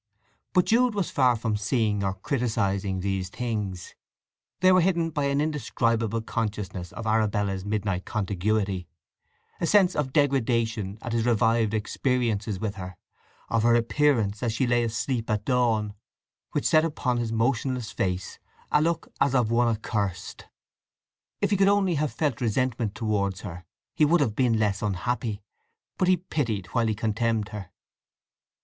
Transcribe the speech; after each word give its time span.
But 0.53 0.65
Jude 0.65 0.95
was 0.95 1.11
far 1.11 1.35
from 1.35 1.55
seeing 1.57 2.03
or 2.03 2.15
criticizing 2.15 3.01
these 3.01 3.29
things; 3.29 3.93
they 4.61 4.71
were 4.71 4.81
hidden 4.81 5.11
by 5.11 5.25
an 5.25 5.39
indescribable 5.39 6.21
consciousness 6.21 6.91
of 6.91 7.05
Arabella's 7.05 7.63
midnight 7.65 8.03
contiguity, 8.03 8.87
a 9.59 9.67
sense 9.67 9.95
of 9.95 10.11
degradation 10.11 10.97
at 11.03 11.13
his 11.13 11.27
revived 11.27 11.75
experiences 11.75 12.59
with 12.59 12.77
her, 12.77 12.97
of 13.47 13.61
her 13.61 13.75
appearance 13.75 14.41
as 14.41 14.53
she 14.53 14.65
lay 14.65 14.83
asleep 14.83 15.29
at 15.29 15.45
dawn, 15.45 15.93
which 16.53 16.65
set 16.65 16.83
upon 16.83 17.17
his 17.17 17.31
motionless 17.31 17.91
face 17.91 18.39
a 18.71 18.81
look 18.81 19.13
as 19.21 19.35
of 19.35 19.51
one 19.51 19.67
accurst. 19.67 20.47
If 21.41 21.51
he 21.51 21.57
could 21.57 21.67
only 21.67 21.93
have 21.93 22.11
felt 22.11 22.41
resentment 22.41 22.95
towards 22.95 23.41
her 23.41 23.65
he 23.93 24.05
would 24.05 24.21
have 24.21 24.35
been 24.35 24.57
less 24.57 24.81
unhappy; 24.81 25.43
but 25.99 26.07
he 26.07 26.17
pitied 26.17 26.65
while 26.73 26.87
he 26.87 26.95
contemned 26.95 27.49
her. 27.49 27.69